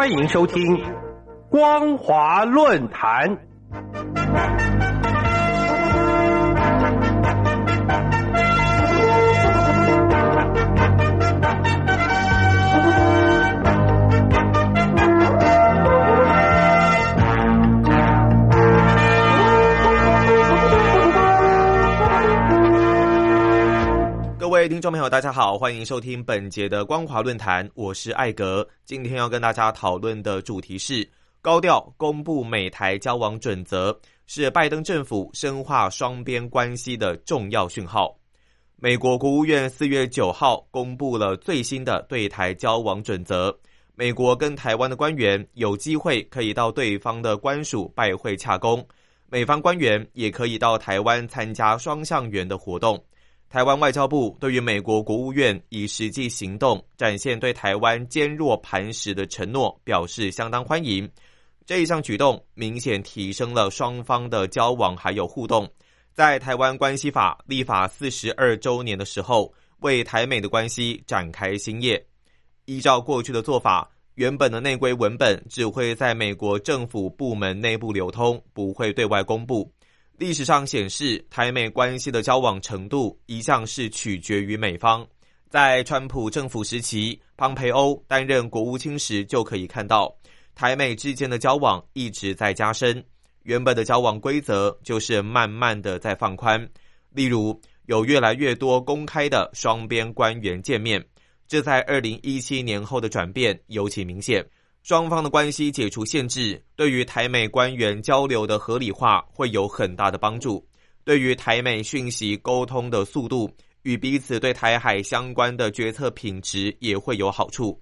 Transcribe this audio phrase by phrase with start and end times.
[0.00, 0.62] 欢迎收听
[1.50, 3.36] 《光华论坛》。
[24.70, 28.64] 听众朋友，大家好，欢迎收听本节的光华论坛，我是艾格。
[28.84, 31.06] 今天要跟大家讨论的主题是
[31.42, 33.92] 高调公布美台交往准则，
[34.28, 38.16] 是拜登政府深化双边关系的重要讯号。
[38.76, 43.52] 美国国务院四月九号公布了最新的对台交往准则，
[43.96, 48.86] 美国跟台湾的官员有机会可以到对方的官署拜会洽公，
[49.26, 53.02] 美方官员也可以到台湾参加双向圆的活动。
[53.50, 61.10] 台湾外交部对于美国国务院以实际行动展现对台湾坚若磐石的承诺表示相当欢迎。
[61.66, 65.68] 这一项举动明显提升了双方的交往还有互动。
[66.12, 72.06] 在台湾关系法立法四十二周年的时候，为台美的关系展开新页。
[72.66, 79.72] 依照过去的做法，原本的内规文本只会在美国政府部门内部流通，不会对外公布。
[80.20, 85.04] 历史上显示，台美关系的交往程度一向是取决于美方。
[85.48, 90.14] 在川普政府时期，庞培欧担任国务卿时就可以看到，
[90.54, 93.02] 台美之间的交往一直在加深。
[93.44, 96.68] 原本的交往规则就是慢慢的在放宽，
[97.14, 101.02] 例如有越来越多公开的双边官员见面，
[101.48, 104.46] 这在二零一七年后的转变尤其明显。
[104.82, 110.66] 双方的关系解除限制，对于台美官员交流的合理化会有很大的帮助。
[111.04, 113.50] 对于台美讯息沟通的速度
[113.82, 117.80] 与彼此对台海相关的决策品质也会有好处。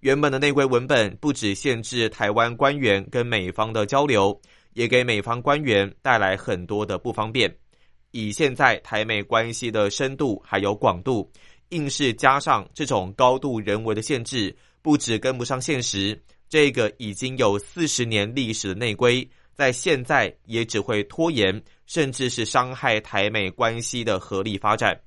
[0.00, 4.40] 原本的内规文本不只限制台湾官员跟美方的交流，
[4.74, 7.52] 也给美方官员带来很多的不方便。
[8.12, 11.30] 以现在台美关系的深度还有广度，
[11.70, 16.20] 硬是加上这种高度人为的限制，不止跟不上现实。
[16.48, 24.98] 这个已经有四十年历史的内规，在现在也只会拖延，甚至是伤害台美关系的合理发展。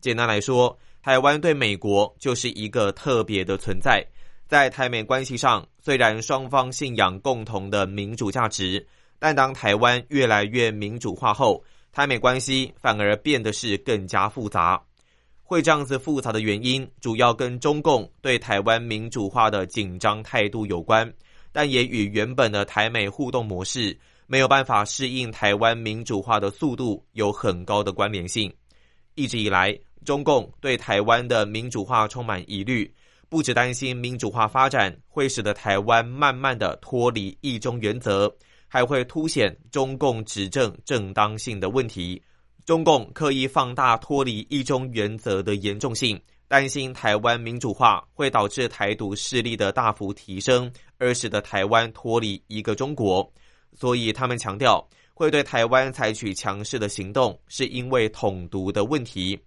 [0.00, 4.04] 简单来说，台湾对美国就是一个特别的存在。
[4.46, 8.86] 在台美关系上，虽然双方信仰共同的民主价值，
[9.18, 11.62] 但当台湾越来越民主化后，
[11.92, 14.82] 台美关系反而变得是更加复杂。
[15.48, 21.10] 会这样子复杂的原因，主要跟中共对台湾民主化的紧张态度有关，
[21.52, 28.52] 但也与原本的台美互动模式没有办法适应台湾民主化的速度有很高的关联性。
[29.14, 32.94] 一直以来，中共对台湾的民主化充满疑虑，
[33.30, 38.30] 不只担心民主化发展会使得台湾慢慢的脱离一中原则，
[38.66, 42.22] 还会凸显中共执政正当性的问题。
[42.68, 53.26] 中共刻意放大脱离一中原则的严重性，担心台湾民主化会导致台独势力的大幅提升，而使得台湾脱离一个中国。
[53.72, 59.40] 所以他们强调会对台湾采取强势的行动，是因为统独的问题。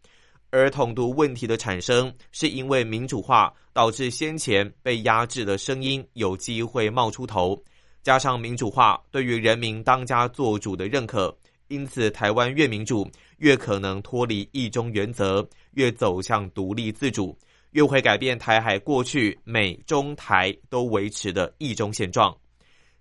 [0.49, 7.55] 而统独问题的产生，是因为民主化导致先前被压制的声音有机会冒出头，
[8.01, 11.31] 加上民主化对于人民当家作主的认可。
[11.71, 17.33] 因此，台湾越民主，越可能脱离一中原则，越走向独立自主，
[17.71, 22.35] 越会改变台海过去美中台都维持的一中现状。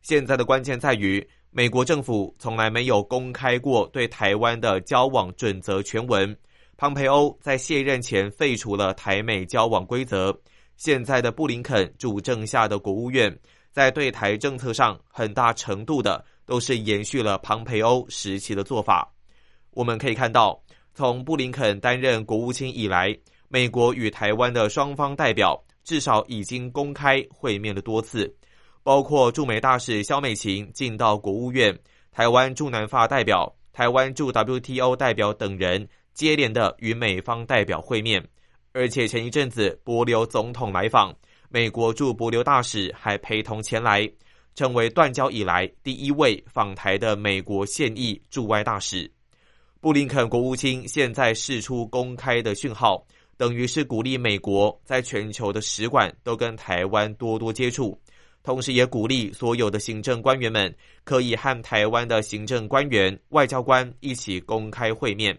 [0.02, 6.34] 现在的关键在于，美国政府从来没有公开过对台湾的交往准则全文。
[6.76, 10.32] 庞培欧在卸任前废除了台美交往规则。
[10.76, 13.36] 现在的布林肯主政下的国务院，
[13.72, 16.24] 在对台政策上，很大程度的。
[16.50, 19.08] 都是延续了庞培欧时期的做法。
[19.70, 20.60] 我们可以看到，
[20.94, 23.16] 从布林肯担任国务卿以来，
[23.46, 28.34] 美国与台湾的双方代表至少已经公开会面了多次，
[28.82, 31.78] 包括驻美大使肖美琴进到国务院，
[32.10, 38.26] 台湾驻南法代表、台湾驻 WTO 代表等人接连的与美方代表会面。
[38.72, 41.14] 而且前一阵子博留总统来访，
[41.48, 44.10] 美国驻博留大使还陪同前来。
[44.54, 49.10] 成为断交以来第一位访台的美国现役驻外大使，
[49.80, 53.06] 布林肯国务卿现在释出公开的讯号，
[53.36, 57.98] 等于是鼓励美国在全球的使馆都跟台湾多多接触，
[58.42, 60.74] 同时也鼓励所有的行政官员们
[61.04, 65.38] 可以和台湾的行政官员、外交官一起公开会面。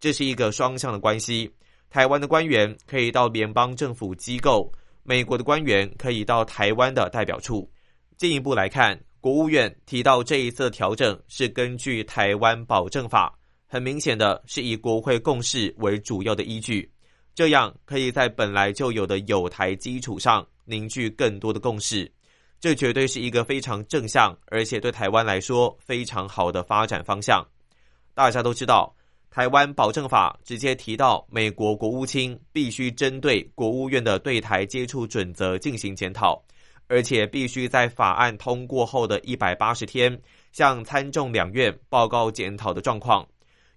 [0.00, 1.50] 这是一个双向的关系，
[1.90, 4.70] 台湾的官员可以到联邦政府机构。
[5.02, 7.68] 美国的官员可以到台湾的代表处。
[8.18, 13.32] 进一步来看，国务院提到这一次调整是根据《台湾保证法》，
[13.64, 16.90] 很明显的是以国会共识为主要的依据，
[17.32, 22.10] 这样可以在本来就有的有台基础上凝聚更多的共识。
[22.58, 27.46] 这绝对是一个非常正向，而且对台湾来说非常好的发展方向。
[28.14, 28.92] 大家都知道，
[29.32, 36.42] 《台湾保证法》直接提到，美国国务卿必须针对国务院的对台接触准则进行检讨，
[36.88, 40.20] 而且必须在法案通过后的一百八十天
[40.50, 43.26] 向参众两院报告检讨的状况。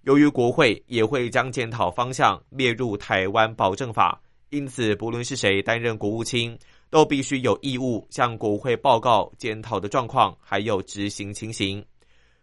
[0.02, 4.20] 由于国会也会将检讨方向列入《台湾保证法》，
[4.50, 6.58] 因此不论是谁担任国务卿。
[6.92, 11.82] 都必须有义务向国会报告检讨的状况，还有执行情形。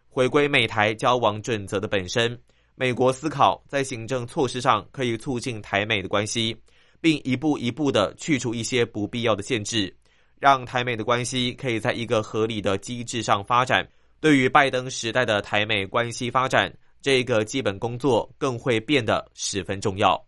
[0.07, 2.36] 回归美台交往准则的本身，
[2.74, 6.57] 美国思考在行政措施上可以促进台美的关系，
[7.00, 9.95] 并一步一步的去除一些不必要的限制，
[10.39, 13.88] 让台美的关系可以在一个合理的机制上发展。
[14.19, 20.19] 对于拜登时代的台美关系发展，这个基本工作更会变得十分重要。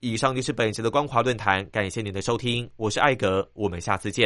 [0.00, 4.16] 以上就是本期的光华论坛，感谢您的收听，我是艾格，我们下次见。